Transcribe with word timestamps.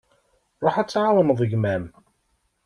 Ruḥ 0.63 0.75
ad 0.77 0.89
tεawneḍ 0.89 1.39
gma-m. 1.51 1.83